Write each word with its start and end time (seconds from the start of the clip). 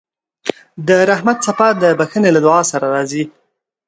د 0.87 0.89
رحمت 1.09 1.37
څپه 1.45 1.67
د 1.81 1.83
بښنې 1.99 2.29
له 2.35 2.39
دعا 2.45 2.61
سره 2.71 2.85
راځي. 2.93 3.23